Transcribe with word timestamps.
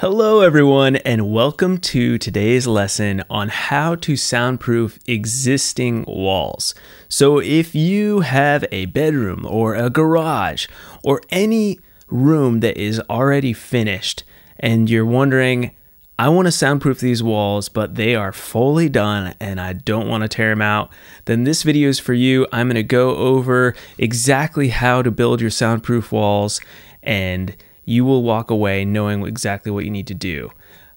Hello, 0.00 0.42
everyone, 0.42 0.96
and 0.96 1.32
welcome 1.32 1.78
to 1.78 2.18
today's 2.18 2.66
lesson 2.66 3.24
on 3.30 3.48
how 3.48 3.94
to 3.94 4.14
soundproof 4.14 4.98
existing 5.06 6.04
walls. 6.06 6.74
So, 7.08 7.38
if 7.38 7.74
you 7.74 8.20
have 8.20 8.66
a 8.70 8.84
bedroom 8.84 9.46
or 9.48 9.74
a 9.74 9.88
garage 9.88 10.66
or 11.02 11.22
any 11.30 11.80
room 12.08 12.60
that 12.60 12.76
is 12.76 13.00
already 13.08 13.54
finished 13.54 14.22
and 14.60 14.90
you're 14.90 15.06
wondering, 15.06 15.74
I 16.18 16.28
want 16.28 16.44
to 16.44 16.52
soundproof 16.52 17.00
these 17.00 17.22
walls, 17.22 17.70
but 17.70 17.94
they 17.94 18.14
are 18.14 18.34
fully 18.34 18.90
done 18.90 19.34
and 19.40 19.58
I 19.58 19.72
don't 19.72 20.10
want 20.10 20.24
to 20.24 20.28
tear 20.28 20.50
them 20.50 20.60
out, 20.60 20.90
then 21.24 21.44
this 21.44 21.62
video 21.62 21.88
is 21.88 21.98
for 21.98 22.12
you. 22.12 22.46
I'm 22.52 22.66
going 22.66 22.74
to 22.74 22.82
go 22.82 23.16
over 23.16 23.74
exactly 23.96 24.68
how 24.68 25.00
to 25.00 25.10
build 25.10 25.40
your 25.40 25.48
soundproof 25.48 26.12
walls 26.12 26.60
and 27.02 27.56
you 27.86 28.04
will 28.04 28.22
walk 28.22 28.50
away 28.50 28.84
knowing 28.84 29.26
exactly 29.26 29.72
what 29.72 29.84
you 29.84 29.90
need 29.90 30.06
to 30.08 30.14
do. 30.14 30.50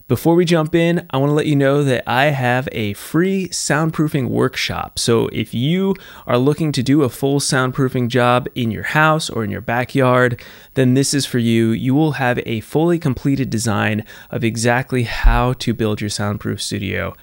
Before 0.09 0.33
we 0.33 0.43
jump 0.43 0.73
in, 0.73 1.05
I 1.11 1.17
want 1.17 1.29
to 1.29 1.35
let 1.35 1.45
you 1.45 1.55
know 1.55 1.83
that 1.83 2.03
I 2.09 2.31
have 2.31 2.67
a 2.71 2.93
free 2.93 3.47
soundproofing 3.49 4.29
workshop. 4.29 4.97
So 4.97 5.27
if 5.27 5.53
you 5.53 5.95
are 6.25 6.39
looking 6.39 6.71
to 6.71 6.81
do 6.81 7.03
a 7.03 7.09
full 7.09 7.39
soundproofing 7.39 8.07
job 8.07 8.47
in 8.55 8.71
your 8.71 8.81
house 8.81 9.29
or 9.29 9.43
in 9.43 9.51
your 9.51 9.61
backyard, 9.61 10.41
then 10.73 10.95
this 10.95 11.13
is 11.13 11.27
for 11.27 11.37
you. 11.37 11.69
You 11.69 11.93
will 11.93 12.13
have 12.13 12.39
a 12.47 12.61
fully 12.61 12.97
completed 12.97 13.51
design 13.51 14.03
of 14.31 14.43
exactly 14.43 15.03
how 15.03 15.53
to 15.53 15.75
build 15.75 16.01
your 16.01 16.09
soundproof 16.09 16.59
studio 16.59 17.15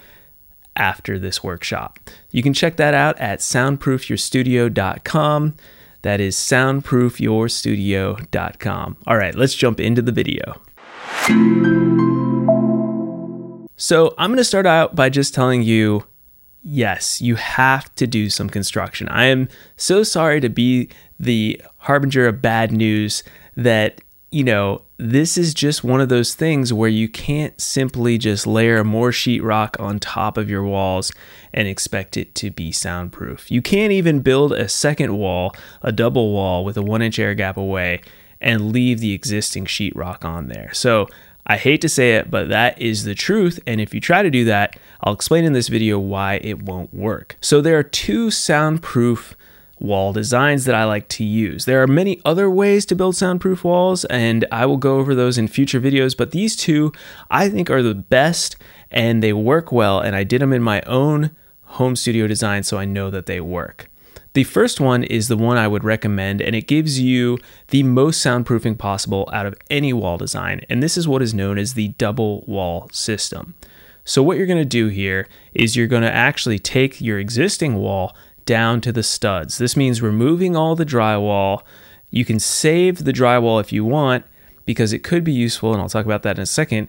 after 0.77 1.19
this 1.19 1.42
workshop. 1.42 1.98
You 2.30 2.44
can 2.44 2.55
check 2.55 2.77
that 2.77 2.94
out 2.94 3.19
at 3.19 3.41
soundproofyourstudio.com. 3.41 5.55
That 6.06 6.20
is 6.20 6.37
soundproofyourstudio.com. 6.37 8.97
All 9.09 9.16
right, 9.16 9.34
let's 9.34 9.56
jump 9.56 9.80
into 9.80 10.01
the 10.01 10.12
video. 10.12 10.62
So, 13.74 14.14
I'm 14.16 14.30
going 14.30 14.37
to 14.37 14.45
start 14.45 14.66
out 14.66 14.95
by 14.95 15.09
just 15.09 15.34
telling 15.34 15.64
you 15.64 16.05
yes, 16.62 17.20
you 17.20 17.34
have 17.34 17.92
to 17.97 18.06
do 18.06 18.30
some 18.30 18.48
construction. 18.48 19.08
I 19.08 19.25
am 19.25 19.48
so 19.77 20.05
sorry 20.05 20.41
to 20.42 20.48
be 20.48 20.91
the 21.19 21.61
harbinger 21.78 22.28
of 22.28 22.41
bad 22.41 22.70
news 22.70 23.25
that, 23.56 24.00
you 24.30 24.42
know, 24.42 24.82
this 24.98 25.38
is 25.38 25.55
just 25.55 25.84
one 25.84 26.00
of 26.00 26.08
those 26.08 26.34
things 26.34 26.72
where 26.72 26.88
you 26.88 27.08
can't 27.08 27.58
simply 27.60 28.19
just 28.19 28.46
layer 28.46 28.83
more 28.83 29.10
sheetrock 29.10 29.80
on 29.80 29.98
top 29.98 30.36
of 30.36 30.50
your 30.50 30.64
walls 30.64 31.12
and 31.55 31.68
expect 31.68 32.16
it 32.16 32.34
to 32.34 32.50
be 32.50 32.72
soundproof. 32.72 33.50
You 33.50 33.62
can't 33.62 33.92
even 33.92 34.20
build 34.20 34.52
a 34.52 34.68
second 34.68 35.16
wall, 35.16 35.55
a 35.83 35.92
double 35.92 36.33
wall 36.33 36.64
with 36.64 36.77
a 36.77 36.83
one 36.83 37.02
inch 37.02 37.18
air 37.18 37.34
gap 37.34 37.56
away, 37.56 38.02
and 38.41 38.72
leave 38.72 39.00
the 39.00 39.12
existing 39.12 39.66
sheetrock 39.66 40.24
on 40.24 40.48
there. 40.48 40.72
So 40.74 41.06
I 41.46 41.56
hate 41.56 41.80
to 41.83 41.88
say 41.88 42.16
it, 42.16 42.30
but 42.30 42.48
that 42.48 42.80
is 42.80 43.05
the 43.05 43.14
truth. 43.14 43.61
And 43.66 43.80
if 43.80 43.94
you 43.94 44.00
try 44.00 44.22
to 44.22 44.30
do 44.30 44.44
that, 44.46 44.77
I'll 45.02 45.12
explain 45.12 45.44
in 45.44 45.52
this 45.52 45.68
video 45.68 45.98
why 45.98 46.40
it 46.42 46.62
won't 46.62 46.92
work. 46.92 47.36
So 47.40 47.61
there 47.61 47.78
are 47.78 47.84
two 47.84 48.30
soundproof 48.33 49.36
wall 49.78 50.12
designs 50.12 50.64
that 50.64 50.74
I 50.74 50.84
like 50.84 51.08
to 51.08 51.24
use. 51.24 51.64
There 51.64 51.82
are 51.82 51.86
many 51.86 52.20
other 52.24 52.50
ways 52.50 52.86
to 52.86 52.96
build 52.96 53.16
soundproof 53.16 53.64
walls, 53.64 54.05
and 54.06 54.46
I 54.50 54.66
will 54.66 54.78
go 54.78 54.98
over 54.98 55.14
those 55.14 55.38
in 55.38 55.48
future 55.48 55.80
videos, 55.80 56.16
but 56.16 56.30
these 56.30 56.56
two 56.56 56.92
I 57.30 57.48
think 57.48 57.70
are 57.70 57.83
the 57.83 57.94
best 57.94 58.56
and 58.91 59.22
they 59.22 59.33
work 59.33 59.72
well, 59.72 60.00
and 60.00 60.16
I 60.16 60.24
did 60.24 60.41
them 60.41 60.52
in 60.52 60.62
my 60.62 60.80
own 60.83 61.30
home 61.62 61.96
studio 61.96 62.27
design, 62.27 62.62
so 62.62 62.78
I 62.78 62.84
know 62.84 63.10
that 63.10 63.27
they 63.27 63.41
work. 63.41 63.91
The 64.33 64.44
first 64.44 64.80
one 64.80 65.02
is 65.02 65.28
the 65.28 65.36
one 65.36 65.56
I 65.56 65.66
would 65.66 65.83
recommend, 65.83 66.42
and 66.42 66.55
it 66.55 66.68
gives 66.68 67.00
you 67.00 67.38
the 67.68 67.83
most 67.83 68.24
soundproofing 68.24 68.78
possible 68.78 69.28
out 69.33 69.46
of 69.46 69.55
any 69.70 69.92
wall 69.92 70.18
design, 70.18 70.61
and 70.68 70.83
this 70.83 70.96
is 70.96 71.08
what 71.08 71.22
is 71.22 71.34
known 71.34 71.58
as 71.58 71.74
the 71.74 71.88
double 71.88 72.42
wall 72.46 72.88
system. 72.92 73.55
So, 74.05 74.22
what 74.22 74.36
you're 74.36 74.46
going 74.46 74.58
to 74.58 74.64
do 74.64 74.88
here 74.88 75.27
is 75.52 75.74
you're 75.74 75.86
going 75.86 76.02
to 76.02 76.12
actually 76.12 76.58
take 76.58 77.00
your 77.00 77.18
existing 77.18 77.77
wall 77.77 78.14
down 78.47 78.80
to 78.80 78.92
the 78.92 79.02
studs. 79.02 79.58
This 79.58 79.77
means 79.77 80.01
removing 80.01 80.57
all 80.57 80.74
the 80.74 80.86
drywall. 80.86 81.62
You 82.11 82.24
can 82.24 82.40
save 82.40 83.05
the 83.05 83.12
drywall 83.12 83.61
if 83.61 83.73
you 83.73 83.84
want 83.84 84.24
because 84.64 84.92
it 84.92 85.05
could 85.05 85.24
be 85.24 85.33
useful, 85.33 85.73
and 85.73 85.83
I'll 85.83 85.89
talk 85.89 86.07
about 86.07 86.23
that 86.23 86.39
in 86.39 86.42
a 86.42 86.46
second. 86.46 86.89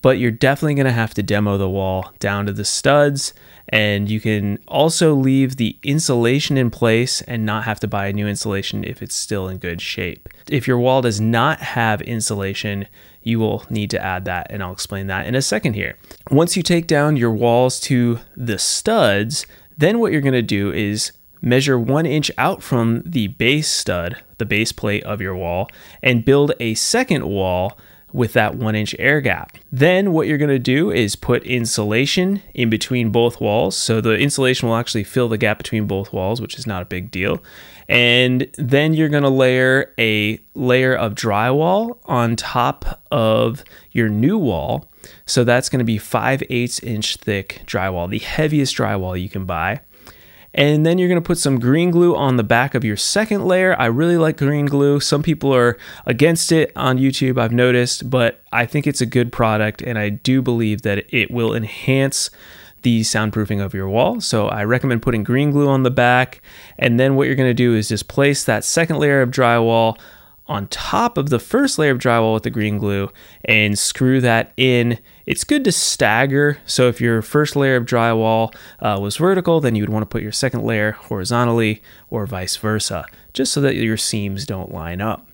But 0.00 0.18
you're 0.18 0.30
definitely 0.30 0.74
going 0.74 0.86
to 0.86 0.92
have 0.92 1.14
to 1.14 1.24
demo 1.24 1.58
the 1.58 1.68
wall 1.68 2.12
down 2.20 2.46
to 2.46 2.52
the 2.52 2.64
studs, 2.64 3.34
and 3.68 4.08
you 4.08 4.20
can 4.20 4.58
also 4.68 5.12
leave 5.12 5.56
the 5.56 5.76
insulation 5.82 6.56
in 6.56 6.70
place 6.70 7.20
and 7.22 7.44
not 7.44 7.64
have 7.64 7.80
to 7.80 7.88
buy 7.88 8.06
a 8.06 8.12
new 8.12 8.28
insulation 8.28 8.84
if 8.84 9.02
it's 9.02 9.16
still 9.16 9.48
in 9.48 9.58
good 9.58 9.80
shape. 9.80 10.28
If 10.48 10.68
your 10.68 10.78
wall 10.78 11.02
does 11.02 11.20
not 11.20 11.58
have 11.60 12.00
insulation, 12.02 12.86
you 13.24 13.40
will 13.40 13.64
need 13.70 13.90
to 13.90 14.02
add 14.02 14.24
that, 14.26 14.46
and 14.50 14.62
I'll 14.62 14.72
explain 14.72 15.08
that 15.08 15.26
in 15.26 15.34
a 15.34 15.42
second 15.42 15.74
here. 15.74 15.96
Once 16.30 16.56
you 16.56 16.62
take 16.62 16.86
down 16.86 17.16
your 17.16 17.32
walls 17.32 17.80
to 17.80 18.20
the 18.36 18.58
studs, 18.58 19.46
then 19.78 19.98
what 19.98 20.12
you're 20.12 20.20
going 20.20 20.32
to 20.32 20.42
do 20.42 20.72
is 20.72 21.12
measure 21.40 21.78
one 21.78 22.04
inch 22.04 22.30
out 22.36 22.62
from 22.62 23.02
the 23.06 23.28
base 23.28 23.68
stud, 23.68 24.16
the 24.38 24.44
base 24.44 24.72
plate 24.72 25.04
of 25.04 25.20
your 25.20 25.36
wall, 25.36 25.70
and 26.02 26.24
build 26.24 26.52
a 26.60 26.74
second 26.74 27.26
wall 27.26 27.78
with 28.12 28.32
that 28.32 28.54
one 28.54 28.74
inch 28.74 28.94
air 28.98 29.20
gap. 29.20 29.56
Then 29.70 30.12
what 30.12 30.26
you're 30.26 30.38
going 30.38 30.48
to 30.48 30.58
do 30.58 30.90
is 30.90 31.16
put 31.16 31.42
insulation 31.44 32.42
in 32.54 32.70
between 32.70 33.10
both 33.10 33.40
walls. 33.40 33.76
So 33.76 34.00
the 34.00 34.16
insulation 34.16 34.68
will 34.68 34.76
actually 34.76 35.04
fill 35.04 35.28
the 35.28 35.38
gap 35.38 35.58
between 35.58 35.86
both 35.86 36.12
walls, 36.12 36.40
which 36.40 36.58
is 36.58 36.66
not 36.66 36.82
a 36.82 36.86
big 36.86 37.10
deal. 37.10 37.42
And 37.88 38.48
then 38.56 38.92
you're 38.92 39.08
going 39.08 39.22
to 39.22 39.30
layer 39.30 39.94
a 39.98 40.38
layer 40.54 40.94
of 40.94 41.14
drywall 41.14 41.98
on 42.04 42.36
top 42.36 43.02
of 43.10 43.64
your 43.92 44.08
new 44.08 44.36
wall. 44.36 44.86
So 45.24 45.44
that's 45.44 45.68
going 45.68 45.78
to 45.78 45.84
be 45.84 45.98
5 45.98 46.42
8 46.48 46.82
inch 46.82 47.16
thick 47.16 47.62
drywall, 47.66 48.10
the 48.10 48.18
heaviest 48.18 48.76
drywall 48.76 49.20
you 49.20 49.28
can 49.28 49.44
buy. 49.44 49.80
And 50.54 50.84
then 50.84 50.98
you're 50.98 51.08
going 51.08 51.20
to 51.20 51.26
put 51.26 51.38
some 51.38 51.60
green 51.60 51.90
glue 51.90 52.16
on 52.16 52.36
the 52.36 52.42
back 52.42 52.74
of 52.74 52.84
your 52.84 52.96
second 52.96 53.44
layer. 53.44 53.78
I 53.78 53.86
really 53.86 54.16
like 54.16 54.38
green 54.38 54.66
glue. 54.66 54.98
Some 55.00 55.22
people 55.22 55.54
are 55.54 55.76
against 56.06 56.50
it 56.52 56.72
on 56.74 56.98
YouTube, 56.98 57.38
I've 57.38 57.52
noticed, 57.52 58.08
but 58.08 58.42
I 58.50 58.66
think 58.66 58.86
it's 58.86 59.00
a 59.00 59.06
good 59.06 59.30
product 59.30 59.82
and 59.82 59.98
I 59.98 60.08
do 60.08 60.40
believe 60.42 60.82
that 60.82 61.04
it 61.14 61.30
will 61.30 61.54
enhance 61.54 62.30
the 62.82 63.00
soundproofing 63.00 63.60
of 63.62 63.74
your 63.74 63.88
wall. 63.88 64.20
So 64.20 64.48
I 64.48 64.64
recommend 64.64 65.02
putting 65.02 65.24
green 65.24 65.50
glue 65.50 65.68
on 65.68 65.82
the 65.82 65.90
back. 65.90 66.40
And 66.78 66.98
then 66.98 67.16
what 67.16 67.26
you're 67.26 67.36
going 67.36 67.50
to 67.50 67.54
do 67.54 67.74
is 67.74 67.88
just 67.88 68.08
place 68.08 68.44
that 68.44 68.64
second 68.64 68.98
layer 68.98 69.20
of 69.20 69.30
drywall 69.30 69.98
on 70.48 70.66
top 70.68 71.18
of 71.18 71.28
the 71.28 71.38
first 71.38 71.78
layer 71.78 71.92
of 71.92 71.98
drywall 71.98 72.34
with 72.34 72.42
the 72.42 72.50
green 72.50 72.78
glue 72.78 73.10
and 73.44 73.78
screw 73.78 74.20
that 74.20 74.52
in. 74.56 74.98
It's 75.26 75.44
good 75.44 75.64
to 75.64 75.72
stagger. 75.72 76.58
So 76.64 76.88
if 76.88 77.00
your 77.00 77.20
first 77.20 77.54
layer 77.54 77.76
of 77.76 77.84
drywall 77.84 78.54
uh, 78.80 78.98
was 79.00 79.18
vertical, 79.18 79.60
then 79.60 79.74
you 79.74 79.82
would 79.82 79.90
want 79.90 80.02
to 80.02 80.06
put 80.06 80.22
your 80.22 80.32
second 80.32 80.64
layer 80.64 80.92
horizontally 80.92 81.82
or 82.10 82.26
vice 82.26 82.56
versa, 82.56 83.04
just 83.34 83.52
so 83.52 83.60
that 83.60 83.76
your 83.76 83.98
seams 83.98 84.46
don't 84.46 84.72
line 84.72 85.00
up. 85.00 85.26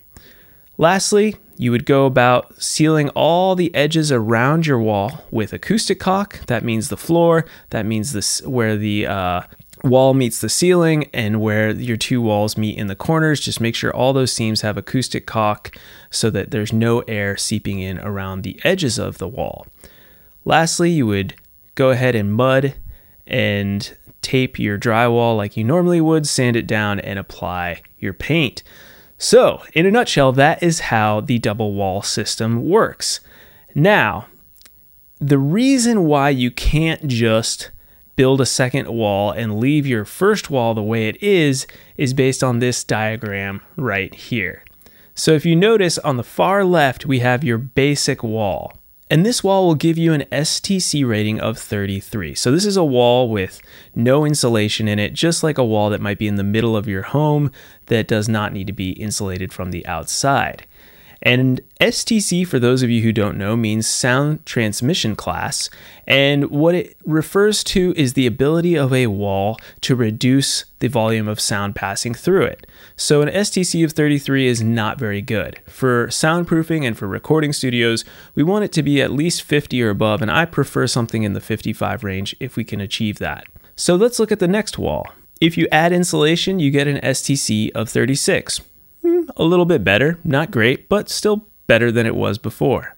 Lastly, 0.76 1.36
you 1.56 1.70
would 1.70 1.86
go 1.86 2.04
about 2.04 2.60
sealing 2.60 3.08
all 3.10 3.54
the 3.54 3.72
edges 3.76 4.10
around 4.10 4.66
your 4.66 4.80
wall 4.80 5.24
with 5.30 5.52
acoustic 5.52 6.00
caulk. 6.00 6.40
That 6.46 6.64
means 6.64 6.88
the 6.88 6.96
floor. 6.96 7.44
That 7.70 7.86
means 7.86 8.12
this 8.12 8.42
where 8.42 8.76
the 8.76 9.06
uh, 9.06 9.42
wall 9.84 10.14
meets 10.14 10.40
the 10.40 10.48
ceiling 10.48 11.08
and 11.12 11.40
where 11.40 11.70
your 11.70 11.96
two 11.96 12.20
walls 12.20 12.56
meet 12.56 12.78
in 12.78 12.86
the 12.86 12.96
corners. 12.96 13.40
Just 13.40 13.60
make 13.60 13.74
sure 13.74 13.94
all 13.94 14.12
those 14.12 14.32
seams 14.32 14.62
have 14.62 14.76
acoustic 14.76 15.26
caulk 15.26 15.76
so 16.10 16.30
that 16.30 16.50
there's 16.50 16.72
no 16.72 17.00
air 17.00 17.36
seeping 17.36 17.80
in 17.80 17.98
around 17.98 18.42
the 18.42 18.60
edges 18.64 18.98
of 18.98 19.18
the 19.18 19.28
wall. 19.28 19.66
Lastly, 20.44 20.90
you 20.90 21.06
would 21.06 21.34
go 21.74 21.90
ahead 21.90 22.14
and 22.14 22.32
mud 22.32 22.74
and 23.26 23.96
tape 24.22 24.58
your 24.58 24.78
drywall 24.78 25.36
like 25.36 25.56
you 25.56 25.64
normally 25.64 26.00
would, 26.00 26.26
sand 26.26 26.56
it 26.56 26.66
down, 26.66 26.98
and 27.00 27.18
apply 27.18 27.82
your 27.98 28.12
paint. 28.12 28.62
So, 29.18 29.62
in 29.74 29.86
a 29.86 29.90
nutshell, 29.90 30.32
that 30.32 30.62
is 30.62 30.80
how 30.80 31.20
the 31.20 31.38
double 31.38 31.74
wall 31.74 32.02
system 32.02 32.68
works. 32.68 33.20
Now, 33.74 34.26
the 35.20 35.38
reason 35.38 36.04
why 36.04 36.30
you 36.30 36.50
can't 36.50 37.06
just 37.06 37.70
build 38.16 38.40
a 38.40 38.46
second 38.46 38.88
wall 38.88 39.30
and 39.30 39.58
leave 39.58 39.86
your 39.86 40.04
first 40.04 40.50
wall 40.50 40.74
the 40.74 40.82
way 40.82 41.08
it 41.08 41.22
is 41.22 41.66
is 41.96 42.14
based 42.14 42.42
on 42.42 42.58
this 42.58 42.84
diagram 42.84 43.60
right 43.76 44.14
here. 44.14 44.62
So 45.14 45.32
if 45.32 45.46
you 45.46 45.54
notice 45.54 45.98
on 45.98 46.16
the 46.16 46.24
far 46.24 46.64
left, 46.64 47.06
we 47.06 47.20
have 47.20 47.44
your 47.44 47.58
basic 47.58 48.22
wall. 48.22 48.76
And 49.10 49.24
this 49.24 49.44
wall 49.44 49.66
will 49.66 49.74
give 49.74 49.98
you 49.98 50.12
an 50.12 50.24
STC 50.32 51.06
rating 51.06 51.38
of 51.38 51.58
33. 51.58 52.34
So 52.34 52.50
this 52.50 52.64
is 52.64 52.76
a 52.76 52.84
wall 52.84 53.28
with 53.28 53.60
no 53.94 54.24
insulation 54.24 54.88
in 54.88 54.98
it, 54.98 55.12
just 55.12 55.42
like 55.42 55.58
a 55.58 55.64
wall 55.64 55.90
that 55.90 56.00
might 56.00 56.18
be 56.18 56.26
in 56.26 56.36
the 56.36 56.42
middle 56.42 56.76
of 56.76 56.88
your 56.88 57.02
home 57.02 57.52
that 57.86 58.08
does 58.08 58.28
not 58.28 58.52
need 58.52 58.66
to 58.66 58.72
be 58.72 58.90
insulated 58.92 59.52
from 59.52 59.70
the 59.70 59.86
outside. 59.86 60.66
And 61.24 61.62
STC, 61.80 62.46
for 62.46 62.58
those 62.58 62.82
of 62.82 62.90
you 62.90 63.00
who 63.02 63.12
don't 63.12 63.38
know, 63.38 63.56
means 63.56 63.88
sound 63.88 64.44
transmission 64.44 65.16
class. 65.16 65.70
And 66.06 66.50
what 66.50 66.74
it 66.74 66.96
refers 67.06 67.64
to 67.64 67.94
is 67.96 68.12
the 68.12 68.26
ability 68.26 68.76
of 68.76 68.92
a 68.92 69.06
wall 69.06 69.58
to 69.80 69.96
reduce 69.96 70.66
the 70.80 70.88
volume 70.88 71.26
of 71.26 71.40
sound 71.40 71.74
passing 71.74 72.12
through 72.12 72.44
it. 72.44 72.66
So 72.96 73.22
an 73.22 73.30
STC 73.30 73.82
of 73.84 73.92
33 73.92 74.46
is 74.46 74.62
not 74.62 74.98
very 74.98 75.22
good. 75.22 75.60
For 75.66 76.08
soundproofing 76.08 76.86
and 76.86 76.96
for 76.96 77.08
recording 77.08 77.54
studios, 77.54 78.04
we 78.34 78.42
want 78.42 78.66
it 78.66 78.72
to 78.72 78.82
be 78.82 79.00
at 79.00 79.10
least 79.10 79.42
50 79.42 79.82
or 79.82 79.88
above, 79.88 80.20
and 80.20 80.30
I 80.30 80.44
prefer 80.44 80.86
something 80.86 81.22
in 81.22 81.32
the 81.32 81.40
55 81.40 82.04
range 82.04 82.36
if 82.38 82.54
we 82.54 82.64
can 82.64 82.82
achieve 82.82 83.18
that. 83.18 83.46
So 83.76 83.96
let's 83.96 84.18
look 84.18 84.30
at 84.30 84.40
the 84.40 84.46
next 84.46 84.78
wall. 84.78 85.08
If 85.40 85.56
you 85.56 85.66
add 85.72 85.92
insulation, 85.92 86.58
you 86.58 86.70
get 86.70 86.86
an 86.86 86.98
STC 86.98 87.70
of 87.72 87.88
36 87.88 88.60
a 89.36 89.44
little 89.44 89.64
bit 89.64 89.84
better, 89.84 90.18
not 90.24 90.50
great, 90.50 90.88
but 90.88 91.08
still 91.08 91.46
better 91.66 91.90
than 91.90 92.06
it 92.06 92.14
was 92.14 92.38
before. 92.38 92.96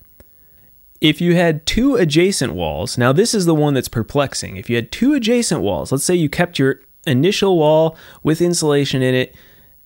If 1.01 1.21
you 1.21 1.35
had 1.37 1.67
two 1.67 1.97
adjacent 1.97 2.55
walls, 2.55 2.97
now 2.97 3.13
this 3.13 3.35
is 3.35 3.45
the 3.45 3.55
one 3.55 3.75
that's 3.75 3.89
perplexing. 3.89 4.57
If 4.57 4.71
you 4.71 4.77
had 4.77 4.91
two 4.91 5.15
adjacent 5.15 5.61
walls, 5.61 5.93
let's 5.93 6.05
say 6.05 6.15
you 6.15 6.29
kept 6.29 6.59
your 6.59 6.81
initial 7.07 7.57
wall 7.57 7.97
with 8.23 8.41
insulation 8.41 9.03
in 9.03 9.15
it, 9.15 9.35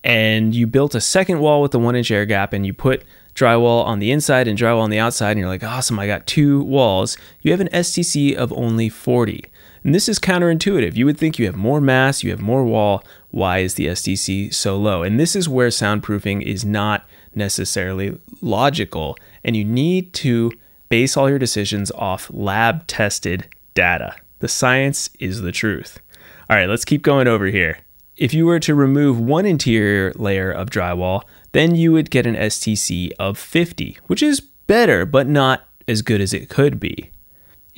and 0.03 0.55
you 0.55 0.67
built 0.67 0.95
a 0.95 1.01
second 1.01 1.41
wall 1.41 1.61
with 1.61 1.73
the 1.73 1.79
one 1.79 1.97
inch 1.97 2.11
air 2.11 2.25
gap, 2.27 2.53
and 2.53 2.65
you 2.65 2.73
put 2.73 3.05
drywall 3.35 3.85
on 3.85 3.99
the 3.99 4.11
inside 4.11 4.49
and 4.49 4.59
drywall 4.59 4.81
on 4.81 4.91
the 4.91 4.99
outside, 4.99 5.33
and 5.33 5.41
you're 5.41 5.49
like, 5.49 5.65
awesome, 5.65 5.99
I 5.99 6.07
got 6.07 6.27
two 6.27 6.63
walls, 6.63 7.17
you 7.43 7.51
have 7.51 7.61
an 7.61 7.69
STC 7.69 8.35
of 8.35 8.53
only 8.53 8.89
40. 8.89 9.45
And 9.83 9.95
this 9.95 10.09
is 10.09 10.19
counterintuitive. 10.19 10.95
You 10.95 11.07
would 11.07 11.19
think 11.19 11.39
you 11.39 11.47
have 11.47 11.57
more 11.57 11.81
mass, 11.81 12.23
you 12.23 12.31
have 12.31 12.41
more 12.41 12.65
wall. 12.65 13.05
Why 13.31 13.59
is 13.59 13.75
the 13.75 13.87
STC 13.87 14.53
so 14.53 14.77
low? 14.77 15.03
And 15.03 15.19
this 15.19 15.35
is 15.35 15.49
where 15.49 15.69
soundproofing 15.69 16.43
is 16.43 16.65
not 16.65 17.09
necessarily 17.35 18.19
logical. 18.41 19.17
And 19.43 19.57
you 19.57 19.65
need 19.65 20.13
to 20.15 20.53
base 20.89 21.17
all 21.17 21.31
your 21.31 21.39
decisions 21.39 21.91
off 21.93 22.31
lab 22.33 22.87
tested 22.87 23.49
data. 23.75 24.17
The 24.41 24.49
science 24.49 25.11
is 25.19 25.41
the 25.41 25.53
truth. 25.53 26.01
All 26.49 26.57
right, 26.57 26.69
let's 26.69 26.85
keep 26.85 27.03
going 27.03 27.29
over 27.29 27.47
here. 27.47 27.79
If 28.17 28.35
you 28.35 28.45
were 28.45 28.61
to 28.61 28.75
remove 28.75 29.19
one 29.19 29.47
interior 29.47 30.13
layer 30.17 30.51
of 30.51 30.69
drywall, 30.69 31.23
then 31.53 31.75
you 31.75 31.93
would 31.93 32.11
get 32.11 32.27
an 32.27 32.35
STC 32.35 33.13
of 33.19 33.39
50, 33.39 33.99
which 34.09 34.23
is 34.23 34.41
better, 34.41 35.07
but 35.07 35.27
not 35.27 35.67
as 35.89 36.03
good 36.03 36.21
as 36.21 36.35
it 36.35 36.51
could 36.51 36.79
be. 36.79 37.11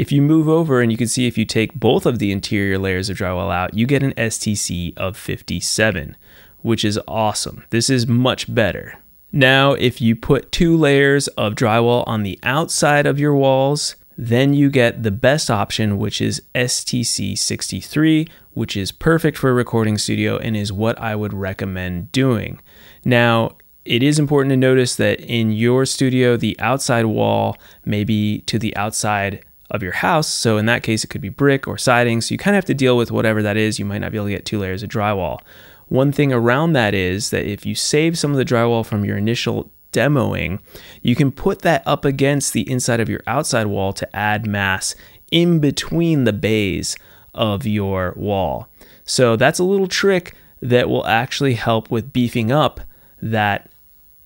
If 0.02 0.10
you 0.10 0.20
move 0.20 0.48
over 0.48 0.80
and 0.80 0.90
you 0.90 0.98
can 0.98 1.06
see 1.06 1.28
if 1.28 1.38
you 1.38 1.44
take 1.44 1.74
both 1.74 2.06
of 2.06 2.18
the 2.18 2.32
interior 2.32 2.76
layers 2.76 3.08
of 3.08 3.18
drywall 3.18 3.54
out, 3.54 3.74
you 3.74 3.86
get 3.86 4.02
an 4.02 4.14
STC 4.14 4.98
of 4.98 5.16
57, 5.16 6.16
which 6.58 6.84
is 6.84 6.98
awesome. 7.06 7.62
This 7.70 7.88
is 7.88 8.08
much 8.08 8.52
better. 8.52 8.98
Now, 9.30 9.74
if 9.74 10.00
you 10.00 10.16
put 10.16 10.50
two 10.50 10.76
layers 10.76 11.28
of 11.28 11.54
drywall 11.54 12.02
on 12.08 12.24
the 12.24 12.36
outside 12.42 13.06
of 13.06 13.20
your 13.20 13.32
walls, 13.32 13.94
then 14.18 14.54
you 14.54 14.70
get 14.70 15.04
the 15.04 15.12
best 15.12 15.48
option, 15.52 15.98
which 15.98 16.20
is 16.20 16.42
STC 16.52 17.38
63, 17.38 18.26
which 18.54 18.76
is 18.76 18.90
perfect 18.90 19.38
for 19.38 19.50
a 19.50 19.54
recording 19.54 19.98
studio 19.98 20.36
and 20.36 20.56
is 20.56 20.72
what 20.72 20.98
I 20.98 21.14
would 21.14 21.32
recommend 21.32 22.10
doing. 22.10 22.60
Now, 23.04 23.56
it 23.84 24.02
is 24.02 24.18
important 24.18 24.50
to 24.50 24.56
notice 24.56 24.96
that 24.96 25.20
in 25.20 25.52
your 25.52 25.86
studio, 25.86 26.36
the 26.36 26.58
outside 26.58 27.06
wall 27.06 27.56
may 27.84 28.02
be 28.02 28.40
to 28.42 28.58
the 28.58 28.76
outside 28.76 29.44
of 29.72 29.82
your 29.82 29.92
house. 29.92 30.28
So 30.28 30.58
in 30.58 30.66
that 30.66 30.84
case, 30.84 31.02
it 31.02 31.08
could 31.08 31.20
be 31.20 31.30
brick 31.30 31.66
or 31.66 31.76
siding. 31.76 32.20
So 32.20 32.32
you 32.32 32.38
kind 32.38 32.54
of 32.54 32.58
have 32.58 32.66
to 32.66 32.74
deal 32.74 32.96
with 32.96 33.10
whatever 33.10 33.42
that 33.42 33.56
is. 33.56 33.78
You 33.78 33.84
might 33.84 33.98
not 33.98 34.12
be 34.12 34.18
able 34.18 34.26
to 34.26 34.32
get 34.32 34.46
two 34.46 34.58
layers 34.58 34.84
of 34.84 34.90
drywall. 34.90 35.40
One 35.88 36.12
thing 36.12 36.32
around 36.32 36.74
that 36.74 36.94
is 36.94 37.30
that 37.30 37.46
if 37.46 37.66
you 37.66 37.74
save 37.74 38.18
some 38.18 38.30
of 38.30 38.36
the 38.36 38.44
drywall 38.44 38.86
from 38.86 39.04
your 39.04 39.16
initial 39.16 39.70
demoing, 39.92 40.60
you 41.02 41.16
can 41.16 41.32
put 41.32 41.60
that 41.62 41.82
up 41.86 42.04
against 42.04 42.52
the 42.52 42.70
inside 42.70 43.00
of 43.00 43.08
your 43.08 43.22
outside 43.26 43.66
wall 43.66 43.92
to 43.94 44.16
add 44.16 44.46
mass 44.46 44.94
in 45.30 45.58
between 45.58 46.24
the 46.24 46.32
bays 46.32 46.96
of 47.34 47.66
your 47.66 48.12
wall. 48.16 48.68
So 49.04 49.36
that's 49.36 49.58
a 49.58 49.64
little 49.64 49.88
trick 49.88 50.34
that 50.60 50.88
will 50.88 51.06
actually 51.06 51.54
help 51.54 51.90
with 51.90 52.12
beefing 52.12 52.52
up 52.52 52.80
that 53.20 53.70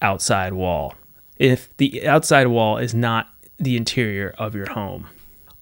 outside 0.03 0.53
wall 0.53 0.95
if 1.39 1.75
the 1.77 2.07
outside 2.07 2.49
wall 2.49 2.79
is 2.79 2.95
not 2.95 3.29
the 3.59 3.77
interior 3.77 4.35
of 4.39 4.55
your 4.55 4.71
home. 4.71 5.07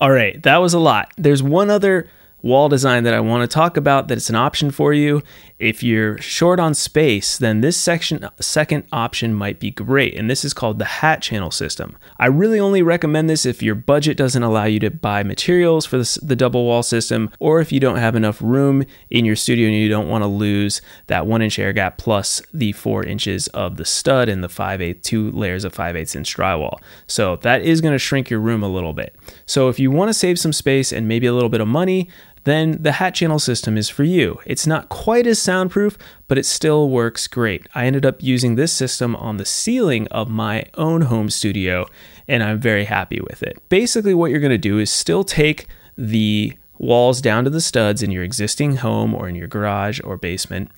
All 0.04 0.12
right, 0.12 0.42
that 0.42 0.58
was 0.58 0.74
a 0.74 0.78
lot. 0.78 1.10
There's 1.16 1.42
one 1.42 1.70
other 1.70 2.10
wall 2.42 2.68
design 2.68 3.04
that 3.04 3.14
I 3.14 3.20
want 3.20 3.50
to 3.50 3.54
talk 3.54 3.78
about 3.78 4.08
that 4.08 4.18
it's 4.18 4.28
an 4.28 4.34
option 4.34 4.70
for 4.70 4.92
you. 4.92 5.22
If 5.64 5.82
you're 5.82 6.18
short 6.18 6.60
on 6.60 6.74
space, 6.74 7.38
then 7.38 7.62
this 7.62 7.78
section 7.78 8.28
second 8.38 8.86
option 8.92 9.32
might 9.32 9.58
be 9.58 9.70
great, 9.70 10.14
and 10.14 10.28
this 10.28 10.44
is 10.44 10.52
called 10.52 10.78
the 10.78 10.84
hat 10.84 11.22
channel 11.22 11.50
system. 11.50 11.96
I 12.18 12.26
really 12.26 12.60
only 12.60 12.82
recommend 12.82 13.30
this 13.30 13.46
if 13.46 13.62
your 13.62 13.74
budget 13.74 14.18
doesn't 14.18 14.42
allow 14.42 14.64
you 14.64 14.78
to 14.80 14.90
buy 14.90 15.22
materials 15.22 15.86
for 15.86 15.96
the, 15.96 16.18
the 16.22 16.36
double 16.36 16.66
wall 16.66 16.82
system, 16.82 17.30
or 17.38 17.62
if 17.62 17.72
you 17.72 17.80
don't 17.80 17.96
have 17.96 18.14
enough 18.14 18.42
room 18.42 18.84
in 19.08 19.24
your 19.24 19.36
studio 19.36 19.66
and 19.68 19.74
you 19.74 19.88
don't 19.88 20.10
want 20.10 20.20
to 20.20 20.28
lose 20.28 20.82
that 21.06 21.26
one 21.26 21.40
inch 21.40 21.58
air 21.58 21.72
gap 21.72 21.96
plus 21.96 22.42
the 22.52 22.72
four 22.72 23.02
inches 23.02 23.48
of 23.48 23.78
the 23.78 23.86
stud 23.86 24.28
and 24.28 24.44
the 24.44 24.50
5 24.50 24.82
8 24.82 25.02
two 25.02 25.30
layers 25.30 25.64
of 25.64 25.72
5 25.72 25.96
8 25.96 26.14
inch 26.14 26.36
drywall. 26.36 26.76
So 27.06 27.36
that 27.36 27.62
is 27.62 27.80
going 27.80 27.94
to 27.94 27.98
shrink 27.98 28.28
your 28.28 28.40
room 28.40 28.62
a 28.62 28.68
little 28.68 28.92
bit. 28.92 29.16
So 29.46 29.70
if 29.70 29.78
you 29.78 29.90
want 29.90 30.10
to 30.10 30.14
save 30.14 30.38
some 30.38 30.52
space 30.52 30.92
and 30.92 31.08
maybe 31.08 31.26
a 31.26 31.32
little 31.32 31.48
bit 31.48 31.62
of 31.62 31.68
money, 31.68 32.10
then 32.44 32.78
the 32.80 32.92
hat 32.92 33.14
channel 33.14 33.38
system 33.38 33.76
is 33.76 33.88
for 33.88 34.04
you. 34.04 34.38
It's 34.46 34.66
not 34.66 34.88
quite 34.88 35.26
as 35.26 35.40
soundproof, 35.40 35.98
but 36.28 36.38
it 36.38 36.46
still 36.46 36.88
works 36.88 37.26
great. 37.26 37.66
I 37.74 37.86
ended 37.86 38.06
up 38.06 38.22
using 38.22 38.54
this 38.54 38.72
system 38.72 39.16
on 39.16 39.38
the 39.38 39.44
ceiling 39.44 40.06
of 40.08 40.28
my 40.28 40.66
own 40.74 41.02
home 41.02 41.30
studio, 41.30 41.86
and 42.28 42.42
I'm 42.42 42.60
very 42.60 42.84
happy 42.84 43.20
with 43.20 43.42
it. 43.42 43.58
Basically, 43.68 44.14
what 44.14 44.30
you're 44.30 44.40
to 44.40 44.58
do 44.58 44.78
is 44.78 44.90
still 44.90 45.24
take 45.24 45.66
the 45.96 46.52
walls 46.78 47.20
down 47.20 47.44
to 47.44 47.50
the 47.50 47.60
studs 47.60 48.02
in 48.02 48.10
your 48.10 48.24
existing 48.24 48.76
home 48.76 49.14
or 49.14 49.28
in 49.28 49.34
your 49.34 49.48
garage 49.48 50.00
or 50.04 50.16
basement, 50.16 50.70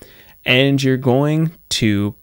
and 0.44 0.82
you're 0.82 0.96
going 0.96 1.52
to 1.68 2.14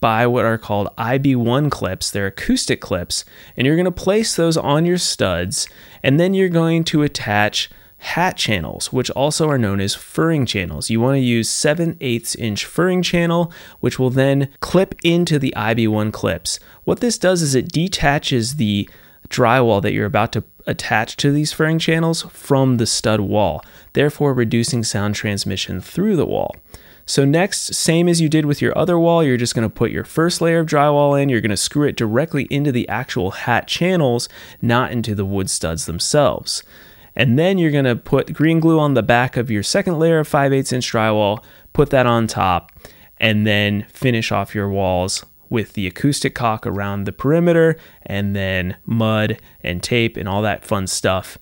buy 0.00 0.26
what 0.26 0.44
are 0.44 0.58
called 0.58 0.88
IB1 0.96 1.70
clips. 1.70 2.10
They're 2.10 2.26
acoustic 2.26 2.80
clips, 2.80 3.24
and 3.56 3.66
you're 3.66 3.76
going 3.76 3.84
to 3.84 3.92
place 3.92 4.34
those 4.34 4.56
on 4.56 4.86
your 4.86 4.98
studs, 4.98 5.68
and 6.02 6.18
then 6.18 6.34
you're 6.34 6.48
going 6.48 6.84
to 6.84 7.02
attach 7.02 7.70
hat 7.98 8.36
channels, 8.36 8.92
which 8.92 9.10
also 9.10 9.48
are 9.48 9.58
known 9.58 9.80
as 9.80 9.94
furring 9.94 10.46
channels. 10.46 10.88
You 10.88 11.00
want 11.00 11.16
to 11.16 11.20
use 11.20 11.50
7 11.50 11.96
8 12.00 12.36
inch 12.38 12.64
furring 12.64 13.02
channel, 13.02 13.52
which 13.80 13.98
will 13.98 14.10
then 14.10 14.48
clip 14.60 14.94
into 15.02 15.38
the 15.38 15.52
IB1 15.56 16.12
clips. 16.12 16.60
What 16.84 17.00
this 17.00 17.18
does 17.18 17.42
is 17.42 17.54
it 17.54 17.72
detaches 17.72 18.56
the 18.56 18.88
drywall 19.28 19.82
that 19.82 19.92
you're 19.92 20.06
about 20.06 20.32
to 20.32 20.44
attach 20.66 21.16
to 21.16 21.32
these 21.32 21.52
furring 21.52 21.78
channels 21.78 22.22
from 22.30 22.76
the 22.76 22.86
stud 22.86 23.20
wall, 23.20 23.64
therefore 23.92 24.32
reducing 24.32 24.84
sound 24.84 25.14
transmission 25.14 25.80
through 25.80 26.16
the 26.16 26.26
wall. 26.26 26.54
So 27.04 27.24
next, 27.24 27.74
same 27.74 28.06
as 28.06 28.20
you 28.20 28.28
did 28.28 28.44
with 28.44 28.60
your 28.60 28.76
other 28.76 28.98
wall, 28.98 29.24
you're 29.24 29.38
just 29.38 29.54
going 29.54 29.68
to 29.68 29.74
put 29.74 29.90
your 29.90 30.04
first 30.04 30.42
layer 30.42 30.60
of 30.60 30.66
drywall 30.66 31.20
in, 31.20 31.30
you're 31.30 31.40
going 31.40 31.50
to 31.50 31.56
screw 31.56 31.88
it 31.88 31.96
directly 31.96 32.46
into 32.50 32.70
the 32.70 32.86
actual 32.88 33.30
hat 33.30 33.66
channels, 33.66 34.28
not 34.60 34.92
into 34.92 35.14
the 35.14 35.24
wood 35.24 35.48
studs 35.48 35.86
themselves. 35.86 36.62
And 37.18 37.36
then 37.36 37.58
you're 37.58 37.72
going 37.72 37.84
to 37.84 37.96
put 37.96 38.32
green 38.32 38.60
glue 38.60 38.78
on 38.78 38.94
the 38.94 39.02
back 39.02 39.36
of 39.36 39.50
your 39.50 39.64
second 39.64 39.98
layer 39.98 40.20
of 40.20 40.28
5 40.28 40.52
8 40.52 40.72
inch 40.72 40.90
drywall, 40.92 41.42
put 41.72 41.90
that 41.90 42.06
on 42.06 42.28
top, 42.28 42.70
and 43.18 43.44
then 43.44 43.84
finish 43.88 44.30
off 44.30 44.54
your 44.54 44.70
walls 44.70 45.26
with 45.50 45.72
the 45.72 45.86
acoustic 45.86 46.34
caulk 46.36 46.64
around 46.64 47.04
the 47.04 47.12
perimeter, 47.12 47.76
and 48.06 48.36
then 48.36 48.76
mud 48.86 49.40
and 49.64 49.82
tape 49.82 50.16
and 50.16 50.28
all 50.28 50.42
that 50.42 50.64
fun 50.64 50.86
stuff 50.86 51.38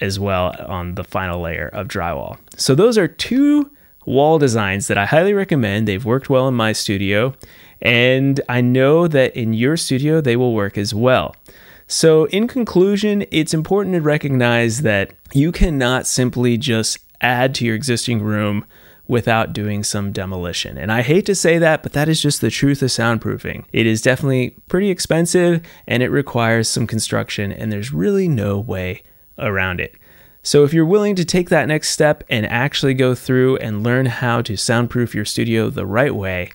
as 0.00 0.18
well 0.18 0.54
on 0.66 0.94
the 0.94 1.04
final 1.04 1.40
layer 1.42 1.68
of 1.68 1.86
drywall. 1.86 2.38
So, 2.56 2.74
those 2.74 2.96
are 2.96 3.06
two 3.06 3.70
wall 4.06 4.38
designs 4.38 4.86
that 4.86 4.96
I 4.96 5.04
highly 5.04 5.34
recommend. 5.34 5.86
They've 5.86 6.04
worked 6.04 6.30
well 6.30 6.48
in 6.48 6.54
my 6.54 6.72
studio, 6.72 7.34
and 7.82 8.40
I 8.48 8.62
know 8.62 9.06
that 9.08 9.36
in 9.36 9.52
your 9.52 9.76
studio 9.76 10.22
they 10.22 10.36
will 10.36 10.54
work 10.54 10.78
as 10.78 10.94
well. 10.94 11.36
So, 11.86 12.24
in 12.26 12.48
conclusion, 12.48 13.26
it's 13.30 13.52
important 13.52 13.94
to 13.94 14.00
recognize 14.00 14.82
that 14.82 15.12
you 15.32 15.52
cannot 15.52 16.06
simply 16.06 16.56
just 16.56 16.98
add 17.20 17.54
to 17.56 17.64
your 17.64 17.74
existing 17.74 18.22
room 18.22 18.64
without 19.06 19.52
doing 19.52 19.84
some 19.84 20.12
demolition. 20.12 20.78
And 20.78 20.90
I 20.90 21.02
hate 21.02 21.26
to 21.26 21.34
say 21.34 21.58
that, 21.58 21.82
but 21.82 21.92
that 21.92 22.08
is 22.08 22.22
just 22.22 22.40
the 22.40 22.50
truth 22.50 22.82
of 22.82 22.88
soundproofing. 22.88 23.64
It 23.72 23.86
is 23.86 24.00
definitely 24.00 24.56
pretty 24.66 24.88
expensive 24.88 25.60
and 25.86 26.02
it 26.02 26.08
requires 26.08 26.68
some 26.68 26.86
construction, 26.86 27.52
and 27.52 27.70
there's 27.70 27.92
really 27.92 28.28
no 28.28 28.58
way 28.58 29.02
around 29.38 29.80
it. 29.80 29.94
So, 30.42 30.64
if 30.64 30.72
you're 30.72 30.84
willing 30.86 31.16
to 31.16 31.24
take 31.24 31.48
that 31.50 31.68
next 31.68 31.90
step 31.90 32.24
and 32.28 32.46
actually 32.46 32.94
go 32.94 33.14
through 33.14 33.56
and 33.58 33.82
learn 33.82 34.06
how 34.06 34.42
to 34.42 34.56
soundproof 34.56 35.14
your 35.14 35.24
studio 35.24 35.70
the 35.70 35.86
right 35.86 36.14
way, 36.14 36.50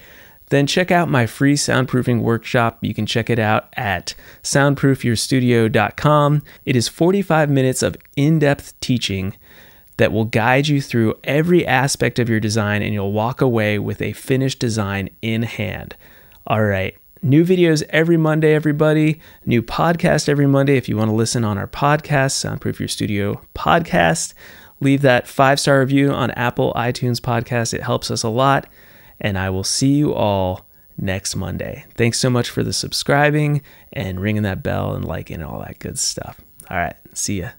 then 0.50 0.68
check 0.68 0.92
out 0.92 1.10
my 1.10 1.26
free 1.26 1.56
soundproofing 1.56 2.22
workshop. 2.22 2.80
You 2.82 2.94
can 2.94 3.06
check 3.06 3.30
it 3.30 3.40
out 3.40 3.70
at 3.78 4.14
soundproofyourstudio.com. 4.44 6.44
It 6.66 6.76
is 6.76 6.88
45 6.88 7.50
minutes 7.50 7.84
of 7.84 7.98
in 8.16 8.40
depth 8.40 8.80
teaching 8.80 9.36
that 9.98 10.12
will 10.12 10.26
guide 10.26 10.68
you 10.68 10.82
through 10.82 11.16
every 11.24 11.66
aspect 11.66 12.20
of 12.20 12.30
your 12.30 12.40
design, 12.40 12.82
and 12.82 12.94
you'll 12.94 13.12
walk 13.12 13.42
away 13.42 13.80
with 13.80 14.02
a 14.02 14.14
finished 14.14 14.60
design 14.60 15.10
in 15.22 15.44
hand. 15.44 15.96
All 16.48 16.64
right, 16.64 16.96
New 17.22 17.44
videos 17.44 17.84
every 17.90 18.16
Monday, 18.16 18.54
everybody. 18.54 19.20
New 19.46 19.62
podcast 19.62 20.30
every 20.30 20.48
Monday. 20.48 20.78
If 20.78 20.88
you 20.88 20.96
want 20.96 21.10
to 21.10 21.16
listen 21.16 21.44
on 21.44 21.58
our 21.58 21.68
podcast, 21.68 22.32
Soundproof 22.32 22.80
Your 22.80 22.88
Studio 22.88 23.42
podcast, 23.54 24.34
leave 24.80 25.02
that 25.02 25.28
five 25.28 25.60
star 25.60 25.82
review 25.82 26.12
on 26.12 26.32
Apple 26.32 26.72
iTunes 26.78 27.20
podcast. 27.20 27.74
It 27.74 27.84
helps 27.84 28.10
us 28.10 28.24
a 28.24 28.30
lot. 28.30 28.70
And 29.22 29.38
I 29.38 29.50
will 29.50 29.64
see 29.64 29.94
you 29.94 30.14
all 30.14 30.66
next 30.98 31.36
Monday. 31.36 31.86
Thanks 31.96 32.20
so 32.20 32.30
much 32.30 32.50
for 32.50 32.64
the 32.64 32.74
subscribing 32.74 33.62
and 33.94 34.20
ringing 34.20 34.44
that 34.44 34.64
bell 34.64 34.94
and 34.94 35.06
liking 35.06 35.36
and 35.38 35.46
all 35.46 35.60
that 35.60 35.80
good 35.80 35.98
stuff. 35.98 36.42
All 36.70 36.78
right, 36.78 36.96
see 37.14 37.42
ya. 37.42 37.50